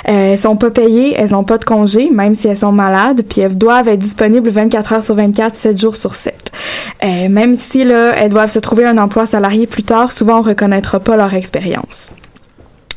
Euh, 0.08 0.32
elles 0.32 0.38
sont 0.38 0.56
pas 0.56 0.70
payées, 0.70 1.14
elles 1.16 1.34
ont 1.34 1.44
pas 1.44 1.58
de 1.58 1.64
congé, 1.64 2.10
même 2.10 2.34
si 2.34 2.48
elles 2.48 2.58
sont 2.58 2.72
malades, 2.72 3.22
puis 3.28 3.40
elles 3.40 3.56
doivent 3.56 3.88
être 3.88 4.00
disponibles 4.00 4.50
24 4.50 4.92
heures 4.92 5.02
sur 5.02 5.14
24, 5.14 5.56
7 5.56 5.80
jours 5.80 5.96
sur 5.96 6.14
7. 6.14 6.52
Euh, 7.04 7.28
même 7.28 7.58
si 7.58 7.80
elles 7.80 8.30
doivent 8.30 8.50
se 8.50 8.58
trouver 8.58 8.84
un 8.84 8.98
emploi 8.98 9.26
salarié 9.26 9.66
plus 9.66 9.82
tard, 9.82 10.12
souvent 10.12 10.38
on 10.38 10.42
reconnaîtra 10.42 11.00
pas 11.00 11.16
leur 11.16 11.34
expérience. 11.34 12.10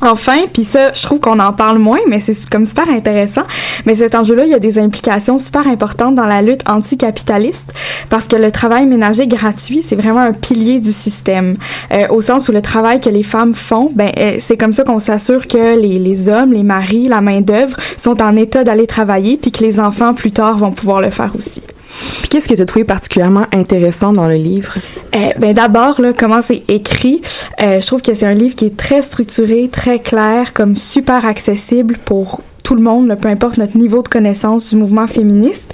Enfin, 0.02 0.42
puis 0.52 0.64
ça, 0.64 0.92
je 0.92 1.02
trouve 1.02 1.20
qu'on 1.20 1.38
en 1.38 1.52
parle 1.52 1.78
moins, 1.78 1.98
mais 2.08 2.20
c'est 2.20 2.34
comme 2.50 2.66
super 2.66 2.88
intéressant. 2.88 3.42
Mais 3.86 3.96
cet 3.96 4.14
enjeu-là, 4.14 4.44
il 4.44 4.50
y 4.50 4.54
a 4.54 4.58
des 4.58 4.78
implications 4.78 5.38
super 5.38 5.66
importantes 5.66 6.14
dans 6.14 6.26
la 6.26 6.42
lutte 6.42 6.62
anticapitaliste 6.68 7.72
parce 8.10 8.26
que 8.26 8.36
le 8.36 8.52
travail 8.52 8.86
ménager 8.86 9.26
gratuit, 9.26 9.82
c'est 9.86 9.96
vraiment 9.96 10.20
un 10.20 10.32
pilier 10.32 10.80
du 10.80 10.92
système. 10.92 11.56
Euh, 11.92 12.06
au 12.10 12.20
sens 12.20 12.48
où 12.48 12.52
le 12.52 12.62
travail 12.62 13.00
que 13.00 13.08
les 13.08 13.22
femmes 13.22 13.54
font, 13.54 13.90
ben 13.94 14.12
euh, 14.18 14.36
c'est 14.38 14.56
comme 14.56 14.72
ça 14.72 14.84
qu'on 14.84 14.98
s'assure 14.98 15.48
que 15.48 15.78
les, 15.78 15.98
les 15.98 16.28
hommes, 16.28 16.52
les 16.52 16.62
maris, 16.62 17.08
la 17.08 17.20
main 17.20 17.40
d'œuvre 17.40 17.76
sont 17.96 18.22
en 18.22 18.36
état 18.36 18.64
d'aller 18.64 18.86
travailler, 18.86 19.36
puis 19.36 19.50
que 19.50 19.64
les 19.64 19.80
enfants 19.80 20.14
plus 20.14 20.32
tard 20.32 20.58
vont 20.58 20.72
pouvoir 20.72 21.00
le 21.00 21.10
faire 21.10 21.32
aussi. 21.34 21.62
Qu'est-ce 22.30 22.48
que 22.48 22.54
tu 22.54 22.62
as 22.62 22.66
trouvé 22.66 22.84
particulièrement 22.84 23.46
intéressant 23.52 24.12
dans 24.12 24.26
le 24.26 24.34
livre? 24.34 24.74
Euh, 25.14 25.30
ben 25.38 25.54
d'abord 25.54 26.00
comment 26.18 26.42
c'est 26.42 26.62
écrit. 26.68 27.22
Euh, 27.62 27.80
je 27.80 27.86
trouve 27.86 28.02
que 28.02 28.14
c'est 28.14 28.26
un 28.26 28.34
livre 28.34 28.54
qui 28.54 28.66
est 28.66 28.76
très 28.76 29.02
structuré, 29.02 29.68
très 29.70 29.98
clair, 29.98 30.52
comme 30.52 30.76
super 30.76 31.24
accessible 31.24 31.96
pour 32.04 32.40
tout 32.66 32.74
le 32.74 32.82
monde, 32.82 33.16
peu 33.20 33.28
importe 33.28 33.58
notre 33.58 33.78
niveau 33.78 34.02
de 34.02 34.08
connaissance 34.08 34.70
du 34.70 34.76
mouvement 34.76 35.06
féministe. 35.06 35.72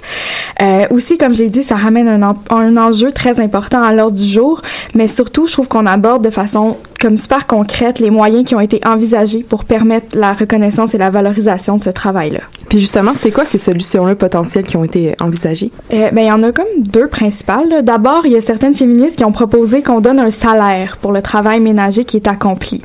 Euh, 0.61 0.85
aussi, 0.91 1.17
comme 1.17 1.33
j'ai 1.33 1.49
dit, 1.49 1.63
ça 1.63 1.75
ramène 1.75 2.07
un, 2.07 2.35
un 2.51 2.77
enjeu 2.77 3.11
très 3.11 3.39
important 3.39 3.81
à 3.81 3.91
l'ordre 3.93 4.15
du 4.15 4.27
jour, 4.27 4.61
mais 4.93 5.07
surtout, 5.07 5.47
je 5.47 5.53
trouve 5.53 5.67
qu'on 5.67 5.87
aborde 5.87 6.23
de 6.23 6.29
façon 6.29 6.77
comme 7.01 7.17
super 7.17 7.47
concrète 7.47 7.99
les 7.99 8.11
moyens 8.11 8.45
qui 8.45 8.53
ont 8.53 8.59
été 8.59 8.79
envisagés 8.85 9.41
pour 9.41 9.65
permettre 9.65 10.15
la 10.15 10.33
reconnaissance 10.33 10.93
et 10.93 10.99
la 10.99 11.09
valorisation 11.09 11.77
de 11.77 11.83
ce 11.83 11.89
travail-là. 11.89 12.41
Puis 12.73 12.79
justement, 12.79 13.11
c'est 13.13 13.29
quoi 13.29 13.45
ces 13.45 13.59
solutions-là 13.59 14.15
potentielles 14.15 14.65
qui 14.65 14.77
ont 14.77 14.83
été 14.83 15.13
envisagées? 15.19 15.69
Euh, 15.93 16.09
ben, 16.09 16.21
il 16.21 16.27
y 16.27 16.31
en 16.31 16.41
a 16.41 16.51
comme 16.51 16.65
deux 16.79 17.05
principales. 17.05 17.83
D'abord, 17.83 18.25
il 18.25 18.31
y 18.31 18.35
a 18.35 18.41
certaines 18.41 18.73
féministes 18.73 19.15
qui 19.15 19.23
ont 19.23 19.31
proposé 19.31 19.83
qu'on 19.83 20.01
donne 20.01 20.19
un 20.19 20.31
salaire 20.31 20.97
pour 20.97 21.11
le 21.11 21.21
travail 21.21 21.59
ménager 21.59 22.03
qui 22.03 22.17
est 22.17 22.27
accompli. 22.27 22.81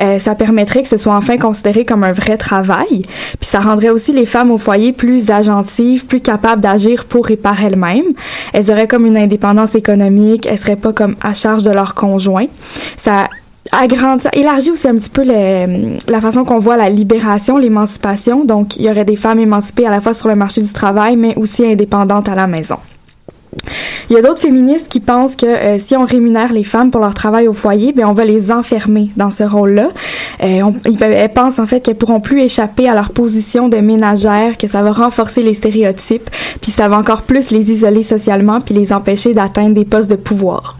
Euh, 0.00 0.18
ça 0.18 0.34
permettrait 0.36 0.80
que 0.84 0.88
ce 0.88 0.96
soit 0.96 1.14
enfin 1.14 1.36
considéré 1.36 1.84
comme 1.84 2.02
un 2.02 2.14
vrai 2.14 2.38
travail. 2.38 3.02
Puis 3.38 3.42
ça 3.42 3.60
rendrait 3.60 3.90
aussi 3.90 4.10
les 4.12 4.24
femmes 4.24 4.50
au 4.50 4.56
foyer 4.56 4.94
plus 4.94 5.30
agentives, 5.30 6.06
plus 6.06 6.20
capables 6.20 6.62
d'agir 6.62 7.04
pour 7.04 7.30
et 7.30 7.36
par 7.36 7.62
elles-mêmes. 7.62 8.14
Elles 8.54 8.70
auraient 8.70 8.88
comme 8.88 9.04
une 9.04 9.18
indépendance 9.18 9.74
économique. 9.74 10.46
Elles 10.46 10.56
seraient 10.56 10.76
pas 10.76 10.94
comme 10.94 11.14
à 11.20 11.34
charge 11.34 11.62
de 11.62 11.70
leur 11.70 11.94
conjoint. 11.94 12.46
Ça 12.96 13.28
agrandit, 13.72 14.22
ça 14.24 14.30
élargit 14.32 14.70
aussi 14.70 14.88
un 14.88 14.94
petit 14.94 15.10
peu 15.10 15.22
le- 15.24 15.96
la 16.08 16.20
façon 16.20 16.44
qu'on 16.44 16.58
voit 16.58 16.76
la 16.76 16.90
libération, 16.90 17.58
l'émancipation. 17.58 18.44
Donc, 18.44 18.76
il 18.76 18.84
y 18.84 18.90
aurait 18.90 19.04
des 19.04 19.16
femmes 19.16 19.38
émancipées 19.40 19.86
à 19.86 19.90
la 19.90 20.00
fois 20.00 20.14
sur 20.14 20.28
le 20.28 20.34
marché 20.36 20.60
du 20.62 20.72
travail, 20.72 21.16
mais 21.16 21.34
aussi 21.36 21.64
indépendantes 21.64 22.28
à 22.28 22.34
la 22.34 22.46
maison. 22.46 22.76
Il 24.10 24.14
y 24.14 24.18
a 24.18 24.22
d'autres 24.22 24.40
féministes 24.40 24.86
qui 24.88 25.00
pensent 25.00 25.34
que 25.34 25.46
euh, 25.46 25.78
si 25.78 25.96
on 25.96 26.04
rémunère 26.04 26.52
les 26.52 26.62
femmes 26.62 26.90
pour 26.90 27.00
leur 27.00 27.14
travail 27.14 27.48
au 27.48 27.52
foyer, 27.54 27.92
ben 27.92 28.06
on 28.06 28.12
va 28.12 28.24
les 28.24 28.52
enfermer 28.52 29.10
dans 29.16 29.30
ce 29.30 29.42
rôle-là. 29.42 29.88
Euh, 30.42 30.62
elles 31.00 31.32
pensent 31.32 31.58
en 31.58 31.66
fait 31.66 31.80
qu'elles 31.80 31.96
pourront 31.96 32.20
plus 32.20 32.42
échapper 32.42 32.88
à 32.88 32.94
leur 32.94 33.10
position 33.10 33.68
de 33.68 33.78
ménagère, 33.78 34.58
que 34.58 34.68
ça 34.68 34.82
va 34.82 34.92
renforcer 34.92 35.42
les 35.42 35.54
stéréotypes, 35.54 36.30
puis 36.60 36.70
ça 36.70 36.88
va 36.88 36.98
encore 36.98 37.22
plus 37.22 37.50
les 37.50 37.72
isoler 37.72 38.02
socialement, 38.02 38.60
puis 38.60 38.74
les 38.74 38.92
empêcher 38.92 39.32
d'atteindre 39.32 39.74
des 39.74 39.84
postes 39.86 40.10
de 40.10 40.16
pouvoir. 40.16 40.76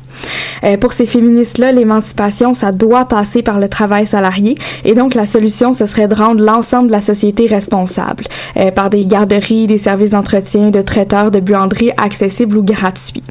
Euh, 0.65 0.77
pour 0.77 0.93
ces 0.93 1.07
féministes-là, 1.07 1.73
l'émancipation, 1.73 2.55
ça 2.55 2.73
doit 2.73 3.05
passer 3.05 3.43
par 3.43 3.61
le 3.61 3.69
travail 3.69 4.07
salarié. 4.07 4.57
Et 4.85 4.95
donc, 4.95 5.15
la 5.15 5.27
solution, 5.27 5.73
ce 5.73 5.87
serait 5.87 6.09
de 6.09 6.15
rendre 6.15 6.43
l'ensemble 6.43 6.89
de 6.89 6.93
la 6.93 7.01
société 7.01 7.47
responsable 7.47 8.25
euh, 8.57 8.71
par 8.71 8.91
des 8.91 9.05
garderies, 9.05 9.67
des 9.67 9.79
services 9.79 10.11
d'entretien, 10.11 10.71
de 10.71 10.83
traiteurs, 10.83 11.31
de 11.31 11.41
buanderies 11.41 11.93
accessibles 11.97 12.57
ou 12.57 12.65
gratuits. 12.65 13.23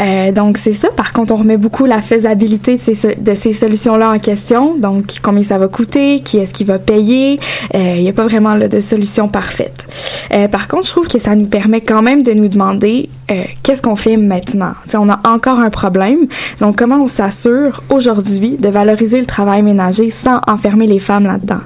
Euh, 0.00 0.32
donc 0.32 0.58
c'est 0.58 0.72
ça. 0.72 0.88
Par 0.96 1.12
contre, 1.12 1.32
on 1.32 1.36
remet 1.36 1.56
beaucoup 1.56 1.86
la 1.86 2.00
faisabilité 2.00 2.76
de 2.76 3.34
ces, 3.34 3.52
solutions-là 3.52 4.10
en 4.10 4.18
question. 4.18 4.76
Donc 4.76 5.16
combien 5.22 5.42
ça 5.42 5.58
va 5.58 5.68
coûter, 5.68 6.20
qui 6.20 6.38
est-ce 6.38 6.52
qui 6.52 6.64
va 6.64 6.78
payer. 6.78 7.38
Il 7.74 8.02
n'y 8.02 8.08
a 8.08 8.12
pas 8.12 8.24
vraiment 8.24 8.56
de 8.56 8.80
solution 8.80 9.28
parfaite. 9.28 9.86
Euh, 10.32 10.48
par 10.48 10.68
contre, 10.68 10.86
je 10.86 10.90
trouve 10.90 11.08
que 11.08 11.18
ça 11.18 11.34
nous 11.34 11.46
permet 11.46 11.80
quand 11.80 12.02
même 12.02 12.22
de 12.22 12.32
nous 12.32 12.48
demander 12.48 13.08
euh, 13.30 13.42
qu'est-ce 13.62 13.82
qu'on 13.82 13.96
fait 13.96 14.16
maintenant? 14.16 14.72
On 14.94 15.08
a 15.08 15.20
encore 15.24 15.60
un 15.60 15.70
problème. 15.70 16.26
Donc 16.60 16.76
comment 16.76 17.02
on 17.02 17.06
s'assure 17.06 17.82
aujourd'hui 17.90 18.56
de 18.58 18.68
valoriser 18.68 19.20
le 19.20 19.26
travail 19.26 19.62
ménager 19.62 20.10
sans 20.10 20.40
enfermer 20.46 20.86
les 20.86 20.98
femmes 20.98 21.26
là-dedans? 21.26 21.60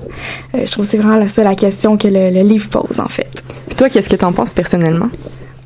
Euh, 0.54 0.66
je 0.66 0.72
trouve 0.72 0.84
que 0.84 0.90
c'est 0.90 0.98
vraiment 0.98 1.16
la 1.16 1.28
seule 1.28 1.48
question 1.56 1.96
que 1.96 2.08
le, 2.08 2.30
le 2.30 2.42
livre 2.42 2.68
pose 2.68 3.00
en 3.00 3.08
fait. 3.08 3.42
Puis 3.66 3.76
toi, 3.76 3.88
qu'est-ce 3.88 4.08
que 4.08 4.16
t'en 4.16 4.32
penses 4.32 4.52
personnellement? 4.52 5.08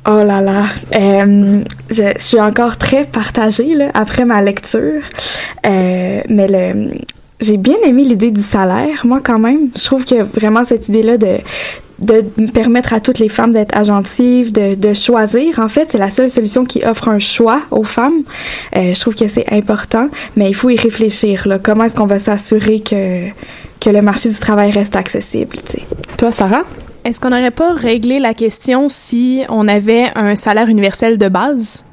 Oh 0.05 0.21
là 0.23 0.41
là, 0.41 0.65
euh, 0.93 1.61
je, 1.89 2.13
suis 2.17 2.39
encore 2.39 2.77
très 2.77 3.05
partagée 3.05 3.73
là, 3.73 3.89
après 3.93 4.25
ma 4.25 4.41
lecture, 4.41 5.01
Euh, 5.65 6.21
mais 6.27 6.47
le, 6.49 6.91
j'ai 7.39 7.55
bien 7.55 7.77
aimé 7.85 8.03
l'idée 8.03 8.31
du 8.31 8.41
salaire, 8.41 9.05
moi 9.05 9.21
quand 9.23 9.39
même. 9.39 9.69
Je 9.77 9.85
trouve 9.85 10.03
que 10.03 10.23
vraiment 10.23 10.65
cette 10.65 10.89
idée-là 10.89 11.17
de 11.17 11.37
de 11.99 12.21
permettre 12.51 12.91
à 12.93 12.99
toutes 12.99 13.19
les 13.19 13.29
femmes 13.29 13.51
d'être 13.53 13.77
agentives, 13.77 14.51
de, 14.51 14.75
de 14.75 14.93
choisir. 14.93 15.59
En 15.59 15.69
fait, 15.69 15.91
c'est 15.91 15.97
la 15.97 16.09
seule 16.09 16.29
solution 16.29 16.65
qui 16.65 16.83
offre 16.83 17.07
un 17.07 17.19
choix 17.19 17.61
aux 17.71 17.83
femmes. 17.83 18.23
Euh, 18.75 18.93
je 18.93 18.99
trouve 18.99 19.15
que 19.15 19.27
c'est 19.27 19.51
important, 19.53 20.09
mais 20.35 20.49
il 20.49 20.55
faut 20.55 20.69
y 20.69 20.75
réfléchir. 20.75 21.47
Là. 21.47 21.59
Comment 21.59 21.85
est-ce 21.85 21.95
qu'on 21.95 22.07
va 22.07 22.19
s'assurer 22.19 22.81
que 22.81 23.29
que 23.79 23.89
le 23.89 24.01
marché 24.01 24.29
du 24.29 24.39
travail 24.39 24.71
reste 24.71 24.95
accessible, 24.95 25.57
tu 25.65 25.73
sais? 25.73 25.83
Toi, 26.17 26.31
Sarah? 26.31 26.63
Est-ce 27.05 27.19
qu'on 27.19 27.31
n'aurait 27.31 27.51
pas 27.51 27.73
réglé 27.73 28.19
la 28.19 28.33
question 28.33 28.87
si 28.87 29.43
on 29.49 29.67
avait 29.67 30.09
un 30.15 30.35
salaire 30.35 30.69
universel 30.69 31.17
de 31.17 31.27
base? 31.27 31.83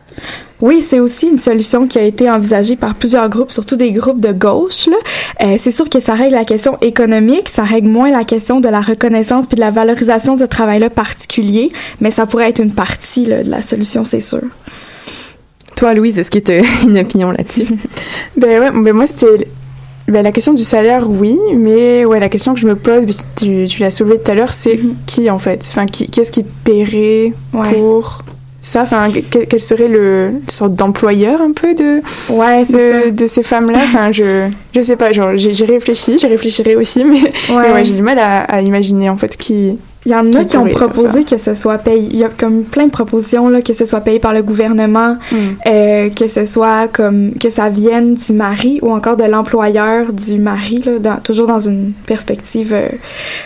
Oui, 0.60 0.82
c'est 0.82 1.00
aussi 1.00 1.28
une 1.28 1.38
solution 1.38 1.86
qui 1.86 1.98
a 1.98 2.02
été 2.02 2.30
envisagée 2.30 2.76
par 2.76 2.94
plusieurs 2.94 3.28
groupes, 3.28 3.50
surtout 3.50 3.76
des 3.76 3.92
groupes 3.92 4.20
de 4.20 4.32
gauche. 4.32 4.86
là. 4.86 4.96
Euh, 5.42 5.56
c'est 5.58 5.70
sûr 5.70 5.88
que 5.88 6.00
ça 6.00 6.14
règle 6.14 6.34
la 6.34 6.44
question 6.44 6.76
économique, 6.82 7.48
ça 7.48 7.62
règle 7.62 7.88
moins 7.88 8.10
la 8.10 8.24
question 8.24 8.60
de 8.60 8.68
la 8.68 8.82
reconnaissance 8.82 9.46
puis 9.46 9.56
de 9.56 9.60
la 9.60 9.70
valorisation 9.70 10.34
de 10.34 10.40
ce 10.40 10.44
travail-là 10.44 10.90
particulier, 10.90 11.72
mais 12.00 12.10
ça 12.10 12.26
pourrait 12.26 12.50
être 12.50 12.60
une 12.60 12.72
partie 12.72 13.24
là, 13.24 13.42
de 13.42 13.50
la 13.50 13.62
solution, 13.62 14.04
c'est 14.04 14.20
sûr. 14.20 14.42
Toi, 15.76 15.94
Louise, 15.94 16.18
est-ce 16.18 16.30
que 16.30 16.38
tu 16.38 16.52
as 16.52 16.62
une 16.84 16.98
opinion 16.98 17.30
là-dessus? 17.30 17.66
Ben 18.36 18.60
ouais, 18.60 18.70
ben 18.70 18.92
moi 18.92 19.06
c'était 19.06 19.48
ben, 20.10 20.22
la 20.22 20.32
question 20.32 20.54
du 20.54 20.64
salaire, 20.64 21.08
oui, 21.08 21.38
mais 21.56 22.04
ouais, 22.04 22.20
la 22.20 22.28
question 22.28 22.54
que 22.54 22.60
je 22.60 22.66
me 22.66 22.76
pose, 22.76 23.04
tu, 23.36 23.66
tu 23.68 23.80
l'as 23.82 23.90
soulevée 23.90 24.18
tout 24.18 24.30
à 24.30 24.34
l'heure, 24.34 24.52
c'est 24.52 24.78
qui 25.06 25.30
en 25.30 25.38
fait? 25.38 25.64
Enfin, 25.68 25.86
qui, 25.86 26.08
qu'est-ce 26.08 26.32
qui 26.32 26.42
paierait 26.44 27.32
pour 27.72 28.22
ça? 28.60 28.82
Enfin, 28.82 29.08
que- 29.10 29.44
quel 29.44 29.60
serait 29.60 29.88
le, 29.88 30.28
le 30.30 30.40
sorte 30.48 30.74
d'employeur 30.74 31.40
un 31.40 31.52
peu 31.52 31.74
de, 31.74 32.00
ouais, 32.30 32.64
de, 32.64 33.10
de 33.10 33.26
ces 33.26 33.42
femmes-là? 33.42 33.80
Enfin, 33.84 34.12
je, 34.12 34.48
je 34.74 34.80
sais 34.80 34.96
pas, 34.96 35.12
genre, 35.12 35.30
j'ai, 35.36 35.64
réfléchi, 35.64 36.18
j'y 36.18 36.26
réfléchirai 36.26 36.76
aussi, 36.76 37.04
mais 37.04 37.22
ouais, 37.72 37.84
j'ai 37.84 37.94
du 37.94 38.02
mal 38.02 38.18
à, 38.18 38.40
à 38.42 38.60
imaginer 38.60 39.08
en 39.10 39.16
fait 39.16 39.36
qui. 39.36 39.76
Il 40.06 40.12
y 40.12 40.14
en 40.14 40.32
a 40.32 40.44
qui 40.44 40.56
ont 40.56 40.64
proposé 40.72 41.24
que 41.24 41.36
ce 41.36 41.54
soit 41.54 41.76
payé. 41.76 42.08
Il 42.10 42.18
y 42.18 42.24
a 42.24 42.30
comme 42.30 42.62
plein 42.62 42.86
de 42.86 42.90
propositions 42.90 43.48
là, 43.50 43.60
que 43.60 43.74
ce 43.74 43.84
soit 43.84 44.00
payé 44.00 44.18
par 44.18 44.32
le 44.32 44.42
gouvernement, 44.42 45.16
euh, 45.66 46.08
que 46.08 46.26
ce 46.26 46.44
soit 46.46 46.88
comme 46.88 47.32
que 47.34 47.50
ça 47.50 47.68
vienne 47.68 48.14
du 48.14 48.32
mari 48.32 48.78
ou 48.82 48.92
encore 48.92 49.16
de 49.18 49.24
l'employeur 49.24 50.12
du 50.12 50.38
mari, 50.38 50.82
là, 50.86 50.98
dans- 50.98 51.16
toujours 51.22 51.46
dans 51.46 51.60
une 51.60 51.92
perspective 52.06 52.72
euh, 52.72 52.88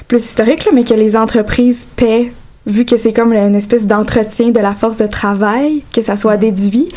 plus 0.06 0.18
historique, 0.24 0.64
là, 0.64 0.70
mais 0.72 0.84
que 0.84 0.94
les 0.94 1.16
entreprises 1.16 1.86
paient 1.96 2.30
vu 2.66 2.84
que 2.86 2.96
c'est 2.96 3.12
comme 3.12 3.32
une 3.34 3.56
espèce 3.56 3.84
d'entretien 3.84 4.50
de 4.50 4.58
la 4.60 4.74
force 4.74 4.96
de 4.96 5.06
travail, 5.06 5.82
que 5.94 6.00
ça 6.02 6.16
soit 6.16 6.36
déduit. 6.38 6.88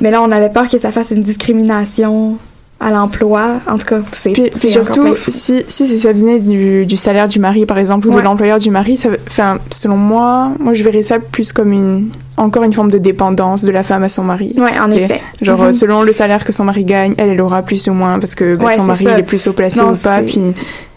Mais 0.00 0.10
là, 0.10 0.22
on 0.22 0.30
avait 0.30 0.48
peur 0.48 0.66
que 0.68 0.78
ça 0.78 0.92
fasse 0.92 1.10
une 1.10 1.22
discrimination 1.22 2.36
à 2.80 2.90
l'emploi. 2.90 3.60
En 3.68 3.76
tout 3.78 3.86
cas, 3.86 4.00
c'est 4.12 4.34
surtout, 4.70 5.14
si, 5.28 5.64
si 5.68 5.98
ça 5.98 6.12
venait 6.12 6.38
du, 6.40 6.86
du 6.86 6.96
salaire 6.96 7.28
du 7.28 7.38
mari, 7.38 7.66
par 7.66 7.78
exemple, 7.78 8.08
ou 8.08 8.10
Ouais. 8.10 8.16
de 8.18 8.22
l'employeur 8.22 8.58
du 8.58 8.70
mari, 8.70 8.96
ça, 8.96 9.10
enfin, 9.26 9.58
selon 9.70 9.96
moi, 9.96 10.52
moi, 10.58 10.72
je 10.72 10.82
verrais 10.82 11.02
ça 11.02 11.18
plus 11.18 11.52
comme 11.52 11.72
une, 11.72 12.08
encore 12.38 12.62
une 12.62 12.72
forme 12.72 12.90
de 12.90 12.96
dépendance 12.98 13.62
de 13.64 13.70
la 13.70 13.82
femme 13.82 14.02
à 14.02 14.08
son 14.08 14.22
mari. 14.24 14.54
Ouais, 14.56 14.78
en 14.80 14.90
effet. 14.90 15.20
Genre, 15.42 15.58
Mhm. 15.60 15.66
euh, 15.66 15.72
selon 15.72 16.02
le 16.02 16.12
salaire 16.12 16.42
que 16.44 16.52
son 16.52 16.64
mari 16.64 16.84
gagne, 16.84 17.12
elle, 17.18 17.28
elle 17.30 17.40
aura 17.42 17.62
plus 17.62 17.86
ou 17.88 17.92
moins 17.92 18.18
parce 18.18 18.34
que 18.34 18.56
bah, 18.56 18.66
Ouais, 18.66 18.76
son 18.76 18.84
mari, 18.84 19.04
ça. 19.04 19.10
il 19.12 19.18
est 19.20 19.24
plus 19.24 19.46
haut 19.46 19.52
placé 19.52 19.80
Non, 19.80 19.92
ou 19.92 19.96
pas, 19.96 20.22
puis 20.22 20.40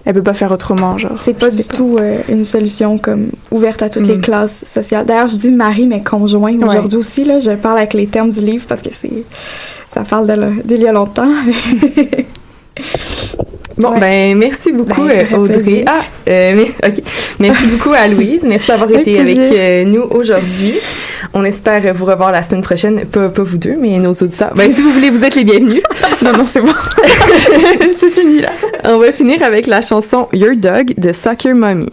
elle 0.05 0.13
peut 0.13 0.23
pas 0.23 0.33
faire 0.33 0.51
autrement, 0.53 0.97
genre. 0.97 1.11
C'est 1.17 1.37
pas 1.37 1.49
du 1.49 1.63
tout 1.67 1.97
euh, 1.99 2.19
une 2.29 2.45
solution 2.45 2.97
comme 2.97 3.27
ouverte 3.51 3.81
à 3.81 3.89
toutes 3.89 4.07
les 4.07 4.17
Mm. 4.17 4.21
classes 4.21 4.63
sociales. 4.65 5.05
D'ailleurs, 5.05 5.27
je 5.27 5.35
dis 5.37 5.51
mari 5.51 5.85
mais 5.85 6.01
conjoint 6.01 6.51
aujourd'hui 6.65 6.95
aussi 6.97 7.25
là. 7.25 7.39
Je 7.39 7.51
parle 7.51 7.77
avec 7.79 7.93
les 7.93 8.07
termes 8.07 8.29
du 8.29 8.39
livre 8.39 8.65
parce 8.69 8.81
que 8.81 8.89
c'est 8.93 9.11
ça 9.93 10.01
parle 10.01 10.61
d'il 10.63 10.81
y 10.81 10.87
a 10.87 10.91
longtemps. 10.91 11.27
Bon, 13.75 13.89
Ouais. 13.93 13.99
ben, 13.99 14.37
merci 14.37 14.71
beaucoup, 14.71 15.05
Ben, 15.05 15.25
euh, 15.33 15.35
Audrey. 15.37 15.53
plaisir. 15.61 15.83
Ah, 15.87 16.01
euh, 16.29 16.53
mais, 16.55 16.87
ok. 16.87 17.03
Merci 17.39 17.65
beaucoup 17.67 17.91
à 17.93 18.07
Louise. 18.07 18.43
Merci 18.43 18.67
d'avoir 18.67 18.91
été 18.91 19.19
avec 19.19 19.39
euh, 19.39 19.83
nous 19.85 20.03
aujourd'hui. 20.11 20.75
On 21.33 21.43
espère 21.43 21.91
vous 21.95 22.05
revoir 22.05 22.31
la 22.31 22.43
semaine 22.43 22.61
prochaine. 22.61 23.05
Pas, 23.07 23.29
pas 23.29 23.41
vous 23.41 23.57
deux, 23.57 23.75
mais 23.79 23.97
nos 23.97 24.11
auditeurs. 24.11 24.53
Ben, 24.55 24.71
si 24.71 24.83
vous 24.83 24.91
voulez, 24.91 25.09
vous 25.09 25.23
êtes 25.23 25.33
les 25.33 25.43
bienvenus. 25.43 25.81
non, 26.23 26.33
non, 26.33 26.45
c'est 26.45 26.61
bon. 26.61 26.71
c'est 27.95 28.11
fini, 28.11 28.41
là. 28.41 28.49
On 28.85 28.99
va 28.99 29.11
finir 29.11 29.41
avec 29.41 29.65
la 29.65 29.81
chanson 29.81 30.27
Your 30.33 30.55
Dog 30.55 30.93
de 30.95 31.11
Soccer 31.11 31.55
Mommy. 31.55 31.89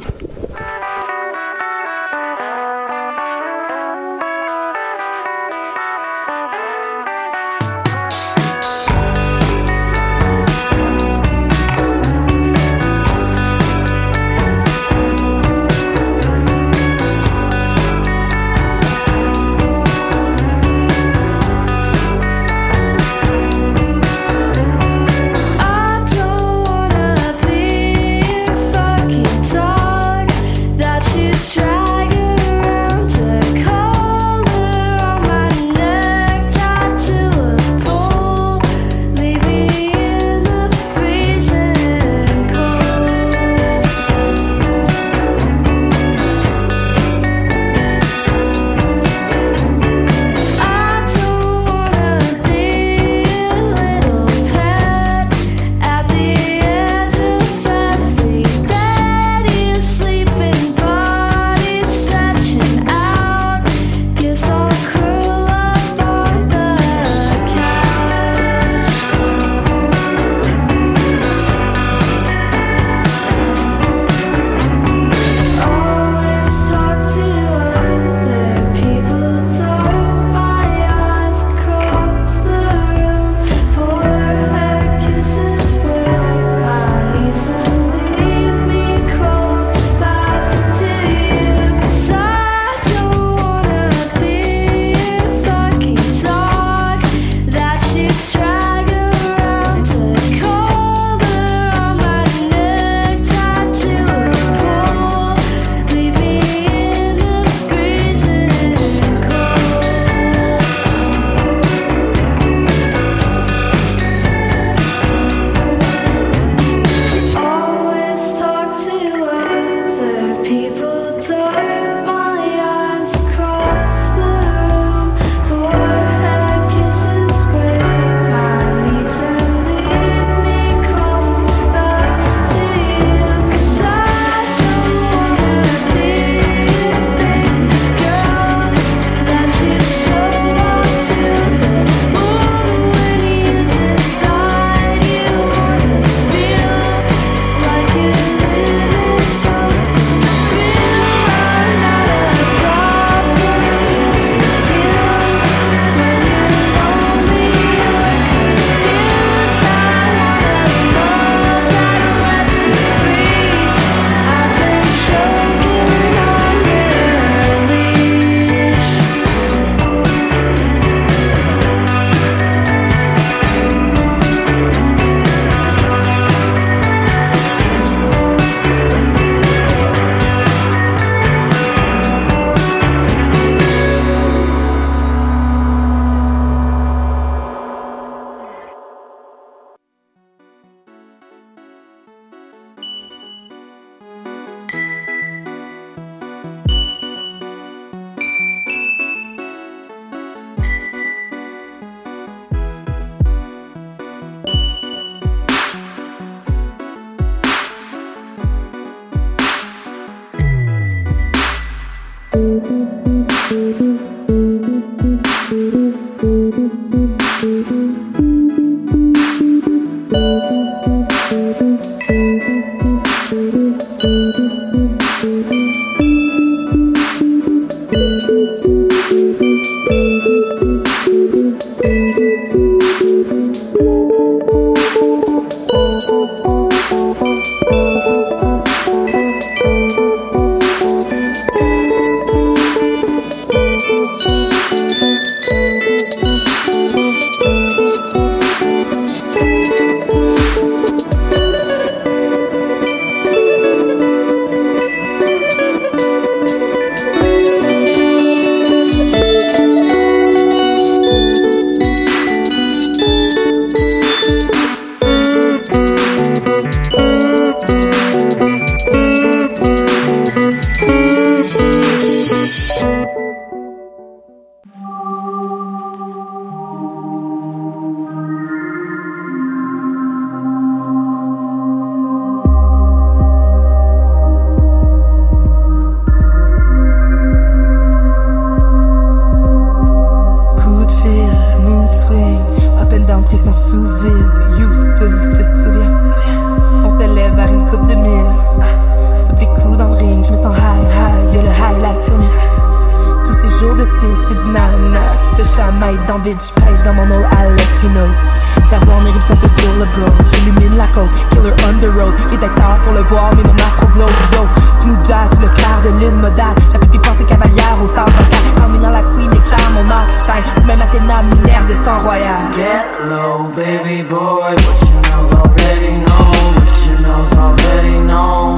Low, 323.41 323.49
baby 323.55 324.03
boy. 324.03 324.53
What 324.53 324.81
you 324.85 325.01
know's 325.09 325.33
already 325.33 325.93
known. 326.05 326.55
What 326.61 326.77
you 326.85 326.93
know's 327.01 327.33
already 327.33 327.97
known. 328.01 328.57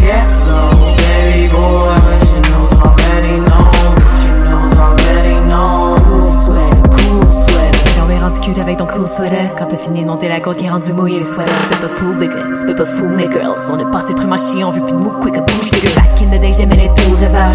Get 0.00 0.30
low, 0.48 0.96
baby 0.96 1.52
boy. 1.52 1.92
What 2.06 2.24
you 2.32 2.40
know's 2.50 2.72
already 2.72 3.36
known. 3.48 3.92
What 4.00 4.20
you 4.24 4.32
know's 4.48 4.72
already 4.72 5.36
known. 5.46 5.92
Cool 5.92 6.32
sweater, 6.32 6.88
cool 6.88 7.30
sweater. 7.30 8.02
On 8.02 8.08
est 8.08 8.18
rendu 8.18 8.40
cute 8.40 8.58
avec 8.58 8.78
ton 8.78 8.86
cool 8.86 9.06
sweater. 9.06 9.50
Quand 9.58 9.66
t'as 9.66 9.76
fini 9.76 10.02
de 10.04 10.06
monter 10.08 10.28
la 10.28 10.40
côte 10.40 10.56
qui 10.56 10.64
est 10.64 10.70
rendu 10.70 10.94
mouillé 10.94 11.18
le 11.18 11.24
sweater. 11.24 11.52
Tu 11.70 11.78
peux 11.80 11.88
pas 11.88 12.18
big 12.18 12.30
tu 12.30 12.66
peux 12.66 12.74
pas 12.74 12.86
fool 12.86 13.10
mes 13.10 13.30
girls. 13.30 13.58
On 13.74 13.78
est 13.78 13.92
passé 13.92 14.14
prima 14.14 14.38
chier, 14.38 14.64
on 14.64 14.70
veut 14.70 14.80
plus 14.80 14.92
de 14.92 14.98
mou 14.98 15.10
quick 15.20 15.36
a 15.36 15.42
boost. 15.42 15.70
Back 15.94 16.22
in 16.22 16.34
the 16.34 16.40
day, 16.40 16.52
j'aimais 16.52 16.76
les 16.76 16.88
tours 16.94 17.18
rêveurs. 17.18 17.52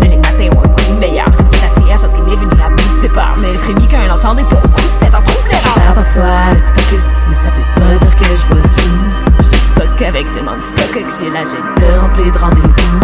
Mais 0.00 0.08
les 0.08 0.16
matins 0.16 0.54
ont 0.54 0.60
un 0.62 0.68
goût 0.68 1.00
meilleur. 1.00 1.30
Comme 1.34 1.46
si 1.46 1.54
la 1.62 1.80
fille 1.80 1.96
chose 1.96 2.12
qui 2.12 2.32
est 2.32 2.36
venue 2.36 2.62
à 2.62 2.68
bout 2.68 2.89
peurs. 3.08 3.36
Mais 3.38 3.52
le 3.52 3.58
frémit 3.58 3.88
quand 3.88 3.98
elle 4.04 4.12
entendait 4.12 4.44
pas 4.44 4.56
au 4.56 4.68
coup 4.68 4.80
de 4.80 5.04
cette 5.04 5.12
l'erreur. 5.12 5.60
Je 5.62 5.80
parle 5.80 5.94
parfois 5.94 6.54
de 6.54 6.80
focus, 6.80 7.26
mais 7.28 7.36
ça 7.36 7.50
veut 7.50 7.62
pas 7.76 8.04
dire 8.04 8.16
que 8.16 8.24
je 8.24 8.46
vois 8.46 8.62
fou. 8.62 8.90
J'ai 9.40 9.56
fuck 9.74 10.02
avec 10.02 10.32
des 10.32 10.42
motherfuckers 10.42 11.06
que 11.06 11.12
j'ai 11.18 11.30
l'âge 11.30 11.48
de 11.48 12.00
remplir 12.00 12.32
de 12.32 12.38
rendez-vous. 12.38 13.00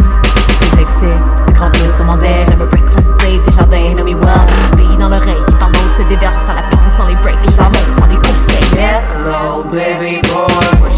Des 0.61 0.83
excès, 0.83 1.47
du 1.47 1.53
grand 1.55 1.71
bleu 1.71 1.93
sur 1.95 2.05
mon 2.05 2.17
déj, 2.17 2.47
j'aime 2.49 2.63
un 2.63 2.67
breakfast 2.67 3.17
plate, 3.19 3.43
des 3.45 3.53
jardins, 3.53 3.95
know 3.95 4.05
me 4.05 4.15
well. 4.15 4.47
Pays 4.77 4.97
dans 4.99 5.09
l'oreille, 5.09 5.43
il 5.49 5.57
parle 5.57 5.73
d'autres, 5.73 5.95
c'est 5.97 6.09
des 6.09 6.17
verges 6.17 6.35
sans 6.35 6.55
la 6.55 6.63
pompe, 6.71 6.81
sans 6.97 7.07
les 7.07 7.17
breaks. 7.17 7.45
J'en 7.45 7.71
sans 7.91 8.07
les 8.07 8.17
conseils. 8.17 8.57
Get 8.75 9.03
low, 9.25 9.65
baby 9.71 10.21
boy. 10.23 10.96